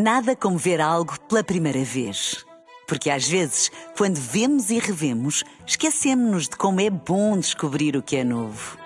[0.00, 2.46] Nada como ver algo pela primeira vez.
[2.86, 8.14] Porque às vezes, quando vemos e revemos, esquecemos-nos de como é bom descobrir o que
[8.14, 8.78] é novo.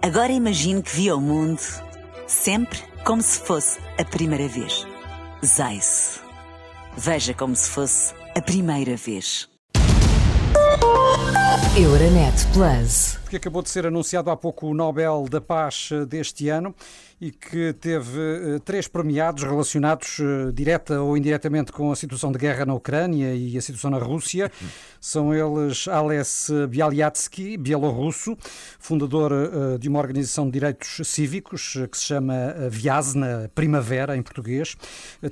[0.00, 1.60] Agora imagine que viu o mundo
[2.28, 4.86] sempre como se fosse a primeira vez.
[5.44, 6.20] Zais.
[6.96, 9.50] Veja como se fosse a primeira vez.
[11.76, 13.18] Euronet Plus.
[13.28, 16.72] Que acabou de ser anunciado há pouco o Nobel da Paz eh, deste ano
[17.22, 22.38] e que teve uh, três premiados relacionados uh, direta ou indiretamente com a situação de
[22.38, 24.50] guerra na Ucrânia e a situação na Rússia.
[25.00, 28.36] São eles Ales Bialyatsky, bielorrusso,
[28.80, 32.34] fundador uh, de uma organização de direitos cívicos que se chama
[32.68, 34.74] Viasna Primavera, em português.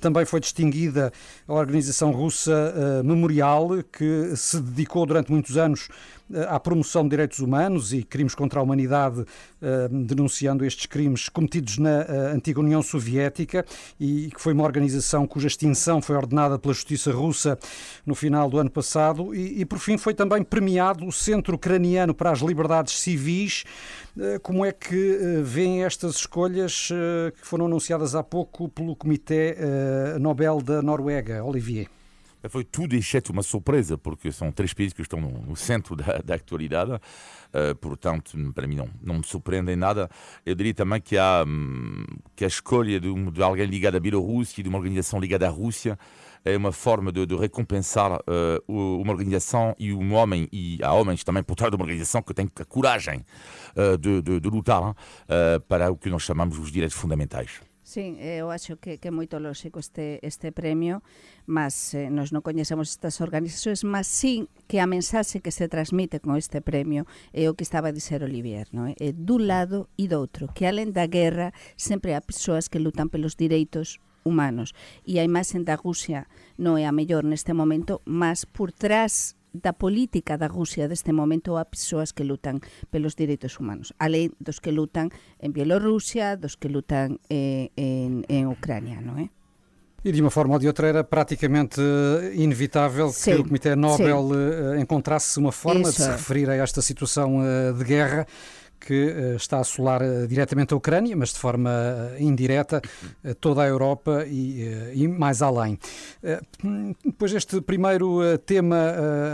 [0.01, 1.13] Também foi distinguida
[1.49, 5.89] a organização russa Memorial, que se dedicou durante muitos anos
[6.49, 9.25] à promoção de direitos humanos e crimes contra a humanidade,
[9.91, 13.65] denunciando estes crimes cometidos na uh, antiga União Soviética
[13.99, 17.59] e que foi uma organização cuja extinção foi ordenada pela justiça russa
[18.05, 22.15] no final do ano passado e, e por fim foi também premiado o Centro Ucraniano
[22.15, 23.65] para as Liberdades Civis.
[24.17, 26.89] Uh, como é que uh, estas escolhas
[27.39, 29.57] que foram anunciadas há pouco pelo Comitê
[30.19, 31.45] Nobel da Noruega?
[31.45, 31.89] Olivier.
[32.49, 36.35] Foi tudo exceto uma surpresa, porque são três países que estão no, centro da, da
[36.35, 40.09] atualidade, uh, portanto, para mim não, não me surpreende nada.
[40.45, 44.01] Eu diria também que, há, hum, que a escolha de, um, de alguém ligado à
[44.01, 45.99] Bielorrússia e de uma organização ligada à Rússia
[46.43, 51.23] é uma forma de, de recompensar uh, uma organização e um homem, e há homens
[51.23, 53.25] também por trás de uma organização que têm a coragem
[53.77, 54.95] uh, de, de, de, lutar
[55.69, 57.70] para o que nós chamamos os direitos fundamentais.
[57.91, 61.03] Sí, eh, eu acho que, que é moito lógico este, este premio,
[61.43, 66.23] mas eh, nos non coñecemos estas organizacións, mas sí que a mensaxe que se transmite
[66.23, 67.03] con este premio
[67.35, 68.95] é o que estaba a dizer Olivier, non é?
[68.95, 73.11] é dun lado e do outro, que alén da guerra sempre há persoas que lutan
[73.11, 74.71] pelos direitos humanos
[75.03, 76.31] e a imaxe da Rusia
[76.63, 81.59] non é a mellor neste momento, mas por trás da política da Rusia deste momento
[81.59, 82.61] a persoas que lutan
[82.91, 88.47] pelos direitos humanos, além dos que lutan en Bielorrusia, dos que lutan eh, en, en
[88.47, 89.31] Ucrânia, non é?
[90.01, 91.81] E de uma forma ou de outra era praticamente
[92.33, 94.79] inevitável sim, que o Comitê Nobel sim.
[94.79, 95.99] Eh, encontrasse uma forma Isso.
[95.99, 98.27] de se referir a esta situação eh, de guerra
[98.81, 102.81] que eh, está a assolar eh, diretamente a Ucrânia, mas de forma eh, indireta
[103.41, 105.79] toda a Europa e, e mais além.
[107.05, 108.77] Depois deste primeiro tema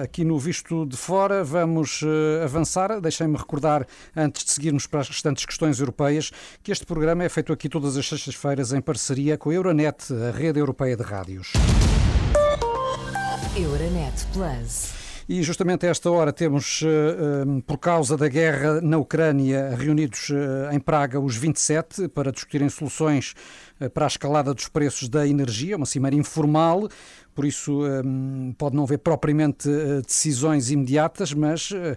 [0.02, 2.02] aqui no Visto de Fora, vamos
[2.42, 3.00] avançar.
[3.00, 6.30] Deixem-me recordar, antes de seguirmos para as restantes questões europeias,
[6.62, 10.36] que este programa é feito aqui todas as sextas-feiras em parceria com a Euronet, a
[10.36, 11.52] rede europeia de rádios.
[13.56, 15.05] Euronet Plus.
[15.28, 20.30] E justamente a esta hora temos, eh, eh, por causa da guerra na Ucrânia, reunidos
[20.30, 23.34] eh, em Praga os 27 para discutirem soluções
[23.92, 26.88] para a escalada dos preços da energia, uma cimeira informal
[27.36, 31.96] por isso hum, pode não haver propriamente eh, decisões imediatas, mas eh,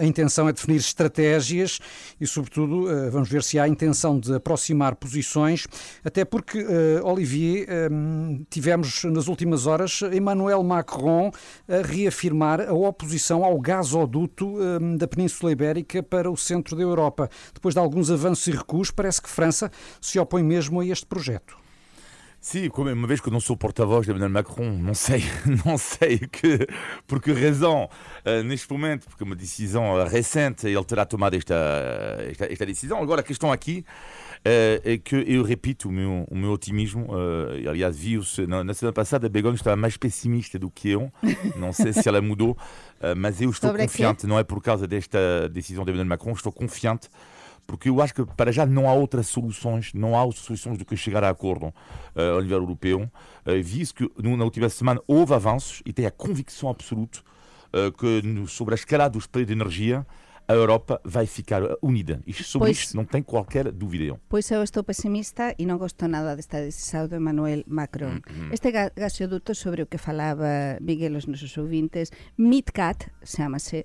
[0.00, 1.80] a intenção é definir estratégias
[2.20, 5.66] e, sobretudo, eh, vamos ver se há intenção de aproximar posições,
[6.04, 6.64] até porque,
[7.02, 11.32] Olivier, hum, tivemos nas últimas horas Emmanuel Macron
[11.68, 17.28] a reafirmar a oposição ao gasoduto hum, da Península Ibérica para o centro da Europa.
[17.52, 21.67] Depois de alguns avanços e recuos, parece que França se opõe mesmo a este projeto.
[22.40, 25.24] Sim, como uma vez que eu não sou porta-voz de Emmanuel Macron, não sei,
[25.66, 26.68] não sei que,
[27.06, 27.90] por que razão,
[28.24, 31.56] uh, neste momento, porque é uma decisão recente, ele terá tomado esta,
[32.30, 33.02] esta, esta decisão.
[33.02, 33.84] Agora, a questão aqui
[34.38, 37.06] uh, é que eu repito o meu, o meu otimismo.
[37.06, 41.12] Uh, aliás, viu-se, na, na, semana passada, a Begonha estava mais pessimista do que eu.
[41.56, 42.56] Não sei se ela mudou,
[43.16, 46.52] mas eu estou Sobre confiante, não é por causa desta decisão de Emmanuel Macron, estou
[46.52, 47.08] confiante
[47.68, 50.96] porque eu acho que para já não há outras soluções, não há soluções do que
[50.96, 55.82] chegar a acordo uh, ao nível europeu, uh, visto que na última semana houve avanços
[55.84, 57.20] e tenho a convicção absoluta
[57.74, 60.06] uh, que no, sobre a escala dos preços de energia
[60.48, 62.22] a Europa vai ficar unida.
[62.26, 64.18] E sobre pois, isto não tem qualquer dúvida.
[64.28, 68.14] Pois eu estou pesimista e não gosto nada desta decisão de Emmanuel Macron.
[68.14, 68.52] Mm -hmm.
[68.54, 73.84] Este gasoduto sobre o que falava Miguel os nosos ouvintes, MidCat, chama-se,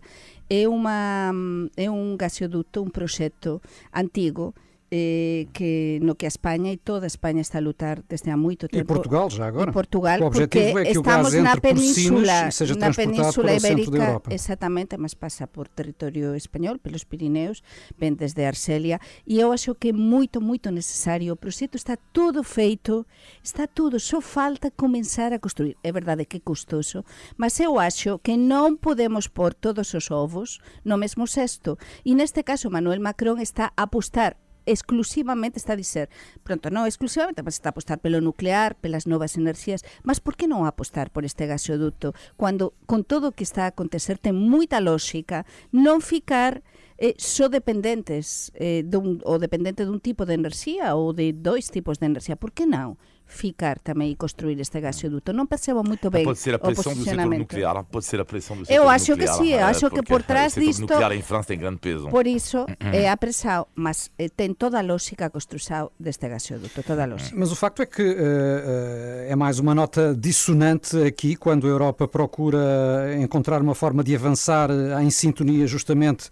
[0.50, 1.32] é, uma,
[1.76, 3.62] é um gasoduto, um proxecto
[3.94, 4.54] antigo
[4.94, 8.38] eh, que no que a España e toda a España está a lutar desde há
[8.38, 8.86] moito tempo.
[8.86, 9.72] E Portugal já agora.
[9.72, 13.58] E Portugal, o objetivo é que estamos o gás na península, e seja na península
[13.58, 17.66] ibérica, exatamente, mas passa por territorio español, pelos Pirineos,
[17.98, 21.34] ven desde Arcelia, e eu acho que é moito, moito necesario.
[21.34, 23.10] O proxecto está todo feito,
[23.42, 25.74] está tudo, só falta comenzar a construir.
[25.82, 27.02] É verdade que é custoso,
[27.34, 31.82] mas eu acho que non podemos pôr todos os ovos no mesmo cesto.
[32.06, 36.10] E neste caso, Manuel Macron está a apostar exclusivamente está a dizer
[36.44, 40.48] pronto, non exclusivamente, mas está a apostar pelo nuclear, pelas novas enerxías, mas por que
[40.48, 44.80] non apostar por este gasoducto cando con todo o que está a acontecer ten moita
[44.80, 46.64] lógica non ficar
[46.98, 52.00] eh, só dependentes eh, dun, ou dependente dun tipo de enerxía ou de dois tipos
[52.00, 52.96] de enerxía, por que non?
[53.34, 55.34] Ficar também e construir este gasoduto.
[55.34, 58.58] Não percebo muito bem pode ser a pressão do setor nuclear, pode ser a pressão
[58.58, 60.80] do setor Eu acho nuclear, que sim, eu acho que por trás disto...
[60.80, 62.10] O nuclear em França tem grande peso.
[62.10, 66.84] Por isso é a pressão, mas eh, tem toda a lógica a construção deste gasoduto,
[66.84, 67.36] toda a lógica.
[67.38, 72.08] Mas o facto é que uh, é mais uma nota dissonante aqui, quando a Europa
[72.08, 74.70] procura encontrar uma forma de avançar
[75.02, 76.30] em sintonia justamente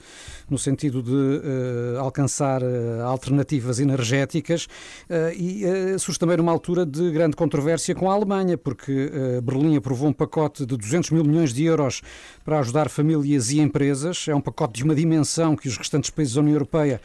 [0.51, 4.65] no sentido de uh, alcançar uh, alternativas energéticas
[5.09, 9.09] uh, e surge também numa altura de grande controvérsia com a Alemanha, porque
[9.41, 12.01] Berlim aprovou um pacote de 200 mil milhões de euros
[12.43, 14.27] para ajudar famílias e empresas.
[14.27, 16.99] É um pacote de uma dimensão que os restantes países da União Europeia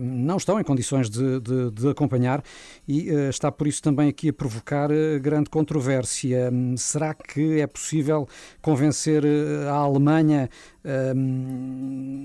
[0.00, 2.42] não estão em condições de, de, de acompanhar
[2.88, 4.88] e está por isso também aqui a provocar
[5.20, 6.50] grande controvérsia.
[6.76, 8.28] Será que é possível
[8.62, 9.22] convencer
[9.68, 10.48] a Alemanha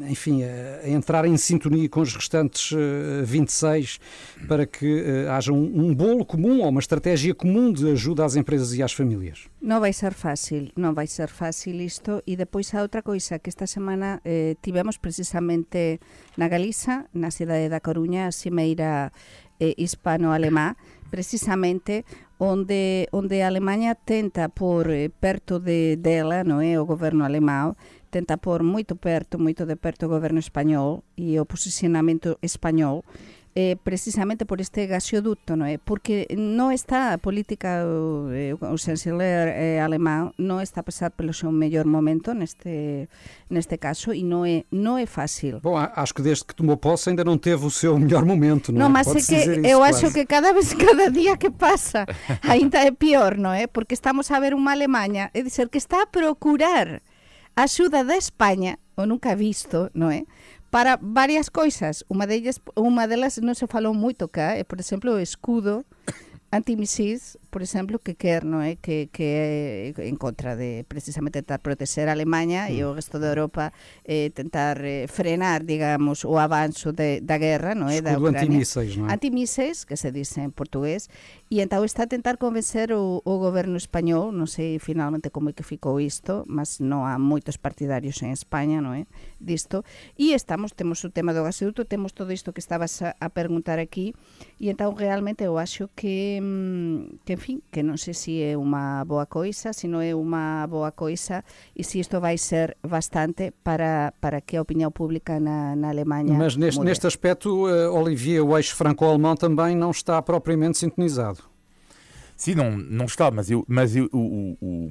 [0.10, 2.76] enfim, a, entrar em sintonia com os restantes
[3.24, 7.90] 26 eh, para que eh, haja um, um bolo comum ou uma estratégia comum de
[7.92, 9.48] ajuda às empresas e às famílias?
[9.62, 13.48] Non vai ser fácil, non vai ser fácil isto e depois a outra coisa que
[13.48, 16.00] esta semana eh, tivemos precisamente
[16.36, 19.12] na Galiza, na cidade da Coruña, a Cimeira
[19.60, 20.78] eh, hispano-alemá,
[21.10, 22.06] precisamente
[22.40, 27.76] onde onde a Alemanha tenta por eh, perto de dela, non é, o goberno alemão,
[28.10, 33.04] tenta por moito perto, moito de perto o goberno español e o posicionamento español
[33.56, 35.82] eh, precisamente por este gasoducto, non é?
[35.82, 41.10] Porque non está a política o, eh, o chanceler eh, alemán non está a pasar
[41.18, 43.10] pelo seu mellor momento neste
[43.50, 45.60] neste caso e non é non é fácil.
[45.66, 48.86] Bom, acho que desde que tomou posse ainda não teve o seu melhor momento, não,
[48.86, 49.02] não é?
[49.02, 50.06] mas é que eu quase.
[50.06, 52.06] acho que cada vez cada día que pasa
[52.46, 53.66] ainda é pior, non é?
[53.66, 57.02] Porque estamos a ver unha Alemanha, é dizer que está a procurar
[57.56, 60.28] axuda da España, o nunca visto, non é?
[60.70, 62.06] Para varias coisas.
[62.12, 65.88] Unha delas, unha delas non se falou moito cá, é, por exemplo, o escudo
[66.52, 68.78] antimisis, por exemplo, que quer, non é?
[68.78, 72.74] Que, que é en contra de precisamente tentar proteger a Alemanha mm.
[72.74, 73.70] e o resto de Europa
[74.02, 78.02] eh, tentar eh, frenar, digamos, o avanzo de, da guerra, non é?
[78.02, 78.50] Da Ucrania.
[78.50, 79.14] Antimíseis, non é?
[79.14, 81.14] Antimíseis, que se dice en portugués,
[81.54, 85.54] e entón está a tentar convencer o, o goberno español, non sei finalmente como é
[85.54, 89.06] que ficou isto, mas non há moitos partidarios en España, non é?
[89.38, 89.86] Disto,
[90.18, 93.78] e estamos, temos o tema do gasoduto, temos todo isto que estabas a, a perguntar
[93.78, 94.18] aquí,
[94.58, 96.39] e entón realmente eu acho que
[97.26, 100.66] que, en fin, que non sei se é unha boa coisa, se non é unha
[100.66, 101.44] boa coisa
[101.76, 106.38] e se isto vai ser bastante para, para que a opinião pública na, na Alemanha
[106.38, 111.44] Mas neste, neste aspecto, uh, Olivier, o eixo franco-alemão também não está propriamente sintonizado.
[112.36, 114.90] Sim, não, não está, mas, eu, mas eu, o, o,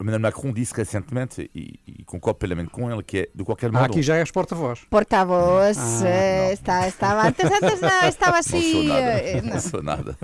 [0.00, 3.82] Emmanuel Macron disse recentemente, e, e, concordo plenamente com ele, que é, de qualquer modo...
[3.82, 4.80] Ah, aqui já és porta-voz.
[4.88, 8.60] Porta-voz, ah, eh, está, estava, antes, antes não, estava assim...
[8.60, 9.50] Não sou nada, eh, não.
[9.50, 10.18] não sou nada.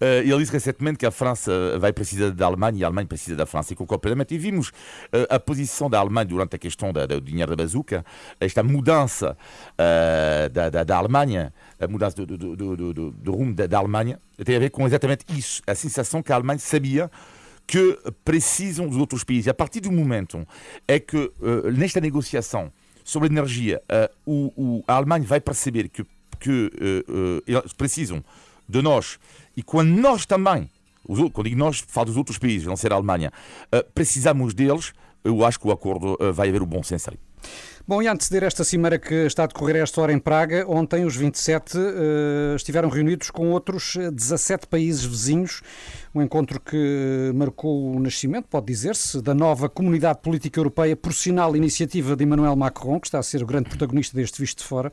[0.00, 3.34] Uh, ele disse recentemente que a França vai precisar da Alemanha e a Alemanha precisa
[3.36, 3.72] da França.
[3.72, 4.34] E concordo plenamente.
[4.34, 8.04] E vimos uh, a posição da Alemanha durante a questão da, do dinheiro da bazuca,
[8.38, 9.36] esta mudança
[9.72, 13.78] uh, da, da, da, Alemanha, a mudança do, do, do, do, do rumo da, da
[13.78, 15.60] Alemanha, tem a ver com exatamente isso.
[15.66, 17.10] A sensação que a Alemanha sabia
[17.66, 19.48] que precisam dos outros países.
[19.48, 20.46] A partir do momento
[20.86, 26.04] é que, uh, nesta negociação sobre energia, uh, o, o, a Alemanha vai perceber que,
[26.38, 28.22] que uh, eles precisam
[28.68, 29.18] de nós
[29.56, 30.70] e quando nós também,
[31.06, 33.30] os, quando digo nós, falo dos outros países, não ser a Alemanha,
[33.94, 34.92] precisamos deles,
[35.22, 37.18] eu acho que o acordo vai haver o bom senso ali.
[37.86, 41.04] Bom, e antes de esta cimeira que está a decorrer esta hora em Praga, ontem
[41.04, 45.60] os 27 uh, estiveram reunidos com outros 17 países vizinhos
[46.14, 51.56] um encontro que marcou o nascimento, pode dizer-se, da nova Comunidade Política Europeia por sinal
[51.56, 54.92] iniciativa de Emmanuel Macron, que está a ser o grande protagonista deste visto de fora,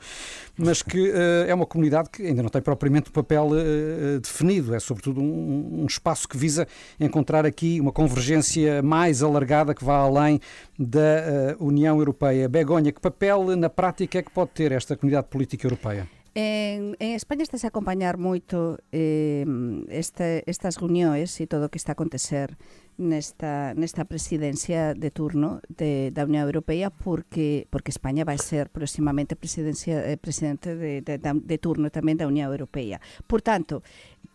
[0.57, 4.73] mas que uh, é uma comunidade que ainda não tem propriamente um papel uh, definido,
[4.73, 6.67] é sobretudo um, um, espaço que visa
[6.99, 10.41] encontrar aqui uma convergência mais alargada que vá além
[10.79, 12.49] da União Europeia.
[12.49, 16.09] Begonha, que papel na prática é que pode ter esta Comunidade Política Europeia?
[16.33, 19.43] En, en España estás a acompañar moito eh,
[19.91, 22.55] estas reunións e todo o que está a acontecer
[22.95, 29.35] nesta, nesta presidencia de turno de, da Unión Europea porque porque España vai ser próximamente
[29.35, 33.03] presidencia, eh, presidente de, de, de turno tamén da Unión Europea.
[33.27, 33.83] Por tanto,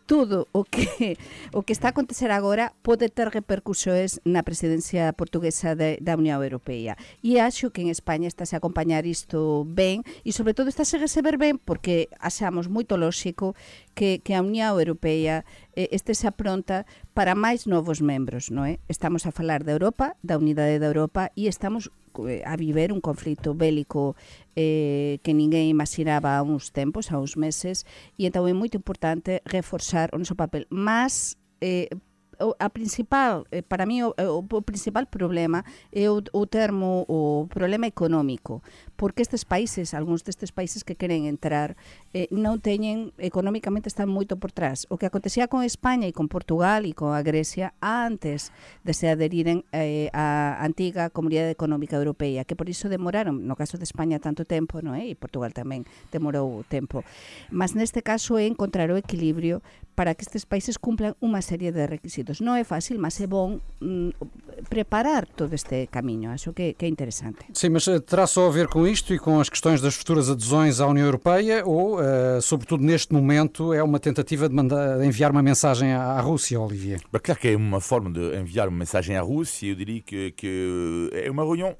[0.06, 1.18] todo o que
[1.52, 6.38] o que está a acontecer agora pode ter repercusións na presidencia portuguesa de, da Unión
[6.40, 6.94] Europea.
[7.20, 11.02] E acho que en España estáse a acompañar isto ben e sobre todo estáse a
[11.02, 13.58] receber ben porque achamos moito lóxico
[13.98, 15.44] que, que a Unión Europea
[15.76, 18.80] eh, este se apronta para máis novos membros, non é?
[18.88, 21.92] Estamos a falar da Europa, da unidade da Europa e estamos
[22.25, 24.16] eh, a viver un conflito bélico
[24.56, 27.85] eh, que ninguén imaginaba há uns tempos, há uns meses,
[28.16, 30.64] e então é moito importante reforzar o noso papel.
[30.73, 31.92] Mas eh,
[32.38, 37.47] a principal eh, para mí eh, o, o principal problema é o, o termo o
[37.49, 38.62] problema económico
[38.97, 41.76] porque estes países, algúns destes países que queren entrar
[42.16, 46.26] eh, non teñen económicamente están moito por trás o que acontecía con España e con
[46.33, 48.50] Portugal e con a Grecia antes
[48.83, 53.76] de se adheriren eh, a antiga Comunidade Económica Europea que por iso demoraron, no caso
[53.76, 55.07] de España tanto tempo non é?
[55.07, 57.05] Eh, e Portugal tamén demorou tempo
[57.52, 59.61] mas neste caso é encontrar o equilibrio
[59.95, 63.61] para que estes países cumplan unha serie de requisitos Non é fácil, mas é bon
[63.80, 64.11] mm,
[64.68, 66.30] preparar todo este camiño.
[66.30, 67.47] Acho que, que é interesante.
[67.52, 70.30] Sim, mas eh, terá só a ver com isto e com as questões das futuras
[70.30, 75.06] adesões à União Europeia ou, uh, sobretudo neste momento, é uma tentativa de, mandar, de
[75.06, 77.00] enviar uma mensagem à Rússia, Olivier?
[77.12, 79.68] Bah, claro que é uma forma de enviar uma mensagem à Rússia.
[79.68, 81.76] Eu diria que, que é uma reunião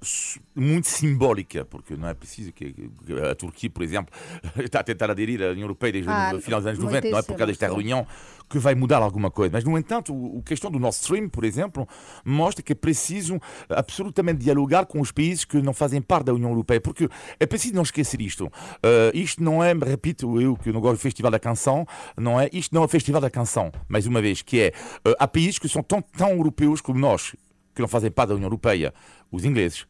[0.55, 4.15] muito simbólica, porque não é preciso que, que a Turquia, por exemplo,
[4.59, 7.19] está a tentar aderir à União Europeia desde ah, o final dos anos 90, não
[7.19, 8.07] é por causa desta reunião
[8.49, 9.53] que vai mudar alguma coisa.
[9.53, 11.87] Mas, no entanto, a questão do Nord Stream, por exemplo,
[12.25, 16.51] mostra que é preciso absolutamente dialogar com os países que não fazem parte da União
[16.51, 18.47] Europeia, porque é preciso não esquecer isto.
[18.47, 21.87] Uh, isto não é, repito, eu que não gosto do Festival da Canção,
[22.17, 24.73] não é, isto não é o Festival da Canção, mais uma vez, que é,
[25.09, 27.35] uh, há países que são tão, tão europeus como nós,
[27.75, 28.93] que não fazem parte da União Europeia,
[29.31, 29.87] os ingleses,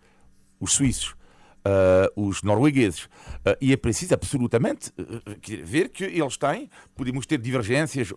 [0.61, 1.16] os suíços,
[2.15, 3.05] os noruegueses.
[3.05, 8.13] Uh, e é preciso absolutamente uh, ver que eles têm, podemos ter divergências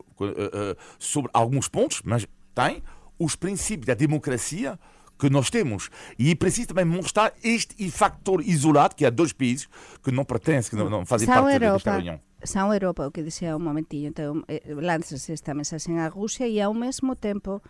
[0.97, 2.83] sobre alguns pontos, mas têm
[3.17, 4.79] os princípios da democracia
[5.19, 5.89] que nós temos.
[6.17, 9.67] E é preciso também mostrar este factor isolado, que há dois países
[10.01, 11.73] que não pertencem, que não, fazem São parte Europa.
[11.73, 12.19] desta reunião.
[12.41, 16.61] São Europa, o que dizia um momentinho, então eh, lança-se esta mensagem à Rússia e
[16.61, 17.61] ao mesmo tempo,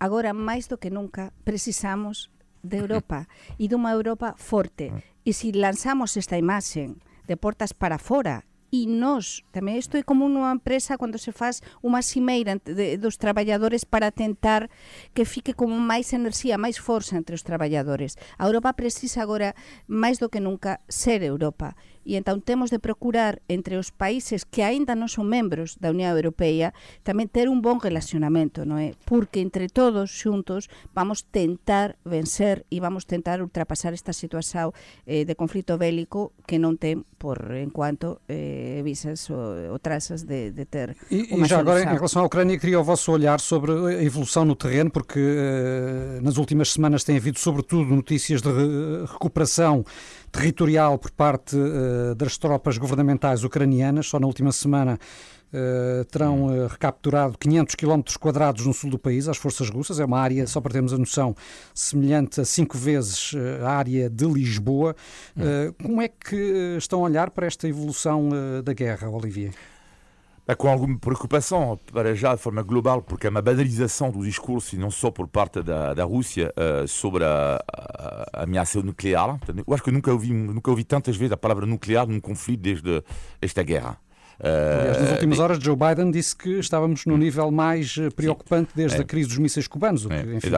[0.00, 2.28] agora mais do que nunca, precisamos
[2.62, 4.90] de Europa e de unha Europa forte.
[5.26, 6.94] E se lanzamos esta imaxe
[7.26, 11.66] de portas para fora e nós, tamén isto é como unha empresa cando se faz
[11.82, 14.70] unha cimeira de, dos traballadores para tentar
[15.18, 18.14] que fique como máis enerxía, máis forza entre os traballadores.
[18.38, 19.58] A Europa precisa agora,
[19.90, 21.74] máis do que nunca, ser Europa
[22.06, 26.14] e entón temos de procurar entre os países que aínda non son membros da Unión
[26.14, 26.70] Europea
[27.02, 28.94] tamén ter un bon relacionamento, non é?
[29.02, 34.70] Porque entre todos xuntos vamos tentar vencer e vamos tentar ultrapasar esta situación
[35.04, 40.22] eh, de conflito bélico que non ten por en cuanto eh, visas ou, ou trazas
[40.22, 43.40] de, de ter e, e já agora em relação à Ucrânia queria o vosso olhar
[43.40, 48.50] sobre a evolução no terreno porque eh, nas últimas semanas tem havido sobretudo notícias de
[49.10, 49.84] recuperação
[50.36, 54.06] territorial por parte uh, das tropas governamentais ucranianas.
[54.06, 54.98] Só na última semana
[55.52, 59.98] uh, terão uh, recapturado 500 km quadrados no sul do país, as forças russas.
[59.98, 61.34] É uma área, só para termos a noção,
[61.74, 63.32] semelhante a cinco vezes
[63.64, 64.94] a área de Lisboa.
[65.82, 68.28] como é que estão a olhar para esta evolução
[68.62, 69.52] da guerra, Olivier?
[70.54, 74.78] Com alguma preocupação, para já de forma global, porque é uma banalização do discurso, e
[74.78, 79.40] não só por parte da, da Rússia, uh, sobre a, a, a, ameaça nuclear.
[79.66, 83.02] Eu acho que nunca ouvi, nunca ouvi tantas vezes a palavra nuclear num conflito desde
[83.40, 83.98] esta guerra.
[84.38, 88.98] Aliás, nas últimas horas, Joe Biden disse que estávamos no nível mais eh, preocupante desde
[88.98, 89.00] é.
[89.00, 90.50] a crise dos mísseis cubanos, o que, é, enfim,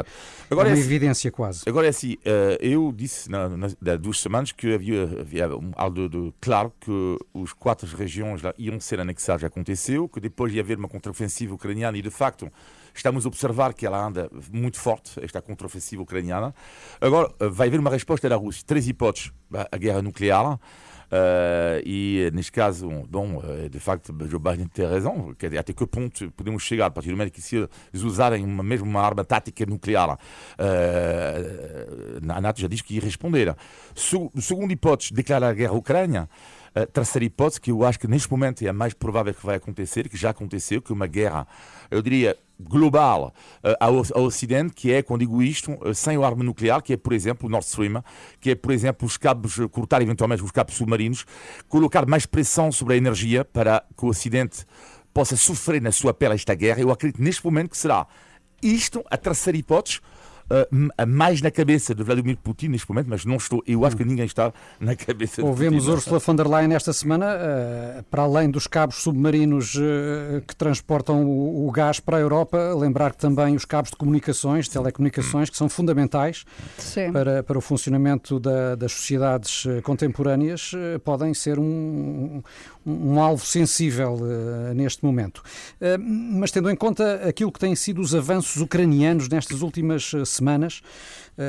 [0.51, 1.63] agora é uma é, evidência quase.
[1.67, 6.09] Agora é assim, eh, eu disse na, na, há duas semanas que havia, havia algo
[6.09, 10.61] de, de, claro que os quatro regiões lá iam ser anexadas, aconteceu, que depois ia
[10.61, 12.51] haver uma contraofensiva ucraniana e, de facto,
[12.95, 16.55] estamos a observar que ela anda muito forte, esta contraofensiva ucraniana.
[17.01, 18.65] Agora, eh, vai haver uma resposta da Rússia.
[18.67, 19.33] Três hipóteses.
[19.73, 20.59] A guerra nuclear,
[21.11, 25.35] Uh, e neste caso, bom, de facto, Joe Biden tem razão.
[25.39, 28.45] Quer dizer, até que ponto podemos chegar a partir do momento que se eles usarem
[28.45, 30.19] uma, mesmo uma arma tática nuclear?
[30.59, 33.55] Uh, a NATO já diz que ia responder.
[33.95, 36.29] Se, segunda hipótese, declarar a guerra à Ucrânia.
[36.83, 39.57] A terceira hipótese, que eu acho que neste momento é a mais provável que vai
[39.57, 41.45] acontecer, que já aconteceu, que uma guerra,
[41.91, 46.45] eu diria, global uh, ao, Ocidente, que é, quando digo isto, uh, sem a arma
[46.45, 48.01] nuclear, que é, por exemplo, o Nord Stream,
[48.41, 51.25] que é, por exemplo, os cabos, uh, cortar eventualmente os cabos submarinos,
[51.69, 54.65] colocar mais pressão sobre a energia para que o Ocidente
[55.13, 56.81] possa sofrer na sua pele esta guerra.
[56.81, 58.07] Eu acredito neste momento que será
[58.63, 60.01] isto a terceira hipótese
[60.51, 64.05] uh, mais na cabeça de Vladimir Putin neste momento, mas não estou, eu acho que
[64.05, 65.97] ninguém está na cabeça Ouvimos de Putin.
[65.99, 71.25] Ursula von der Leyen esta semana, uh, para além dos cabos submarinos uh, que transportam
[71.25, 75.57] o, o, gás para a Europa, lembrar que também os cabos de comunicações, telecomunicações, que
[75.57, 76.45] são fundamentais
[77.13, 80.73] para, para o funcionamento da, das sociedades contemporâneas,
[81.05, 82.43] podem ser um,
[82.87, 84.19] um, um alvo sensível
[84.75, 85.43] neste momento.
[85.99, 90.38] mas tendo em conta aquilo que têm sido os avanços ucranianos nestas últimas semanas,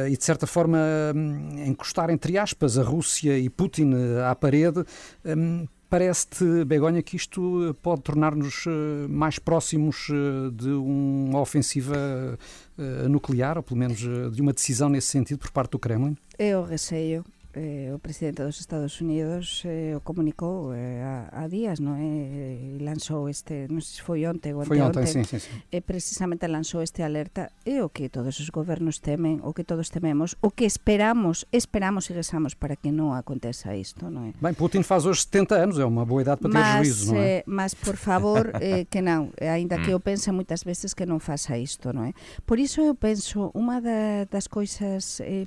[0.07, 0.77] e de certa forma
[1.15, 3.91] hum, encostar, entre aspas, a Rússia e Putin
[4.29, 4.83] à parede,
[5.25, 12.37] hum, Parece-te, Begonha, que isto pode tornar-nos eh, mais próximos eh, de uma ofensiva
[12.77, 16.15] eh, nuclear, ou pelo menos de uma decisão nesse sentido por parte do Kremlin?
[16.37, 17.25] Eu receio
[17.59, 22.55] eh, o presidente dos Estados Unidos eh, o comunicou eh, a, a días, non é?
[22.55, 25.51] E lanzou este, non sei se foi onte ou foi ontem, sim, sim, sim.
[25.67, 29.91] e precisamente lanzou este alerta e o que todos os gobernos temen, o que todos
[29.91, 34.33] tememos, o que esperamos, esperamos e rezamos para que non aconteça isto, non é?
[34.39, 37.19] Bem, Putin faz hoje 70 anos, é uma boa idade para ter mas, juízo, non
[37.19, 37.43] é?
[37.43, 41.59] mas, por favor, eh, que non, ainda que eu pense moitas veces que non faça
[41.59, 42.15] isto, non é?
[42.47, 45.43] Por iso eu penso, unha da, das coisas, eh,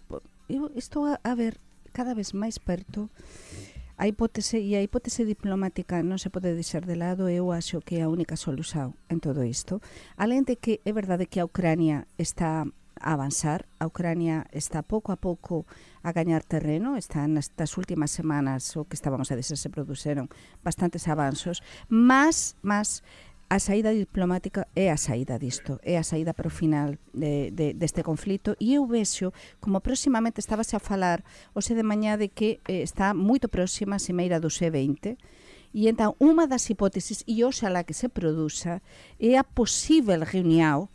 [0.52, 1.57] eu estou a, a ver
[1.93, 3.13] cada vez máis perto
[4.03, 8.01] a hipótese e a hipótese diplomática non se pode deixar de lado, eu acho que
[8.01, 9.79] é a única solución en todo isto.
[10.19, 12.67] além de que é verdade que a Ucrania está
[13.03, 15.67] a avanzar, a Ucrania está pouco a pouco
[16.03, 20.31] a gañar terreno, están nestas últimas semanas o que estábamos a dizer se produceron
[20.63, 23.03] bastantes avanzos, mas, mas
[23.52, 27.75] a saída diplomática é a saída disto, é a saída para o final de, de,
[27.75, 28.56] deste conflito.
[28.59, 29.30] E eu vexo
[29.61, 31.21] como próximamente estábase a falar
[31.52, 35.21] hoxe de mañá de que eh, está moito próxima a Cimeira do G20
[35.76, 38.80] e entón unha das hipóteses e oxalá que se produza
[39.21, 40.88] é a posible reunión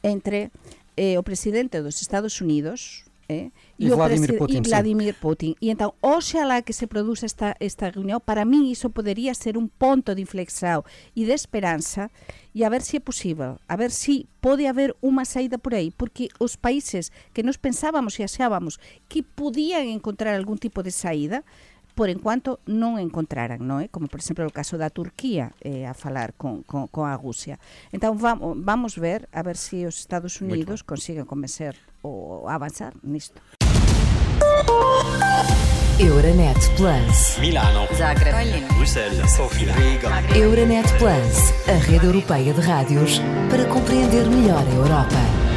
[0.00, 0.48] entre
[0.96, 3.50] eh, o presidente dos Estados Unidos Eh?
[3.78, 4.56] E, e Vladimir Putin.
[4.56, 5.54] E Vladimir Putin.
[5.60, 5.68] E
[6.00, 10.24] oxalá que se produza esta, esta reunión, para mí iso podería ser un ponto de
[10.24, 10.80] inflexão
[11.12, 12.08] e de esperanza
[12.56, 15.92] e a ver se é posible, a ver se pode haber unha saída por aí,
[15.92, 18.80] porque os países que nos pensábamos e axábamos
[19.12, 21.44] que podían encontrar algún tipo de saída,
[21.98, 23.90] por enquanto non encontraran, non é?
[23.90, 27.58] Como por exemplo o caso da Turquía eh, a falar con, con, con a Rusia.
[27.90, 31.74] Entón vamos, vamos ver a ver se si os Estados Unidos consiguen convencer
[32.06, 33.42] ou avanzar nisto.
[35.98, 37.42] Euronet Plus.
[37.42, 37.90] Milano.
[37.98, 38.62] Zagreb.
[38.78, 39.34] Bruxelas.
[39.34, 39.74] Sofia.
[39.74, 40.22] Riga.
[40.38, 43.18] Euronet Plus, a rede europeia de rádios
[43.50, 45.47] para compreender melhor a Europa.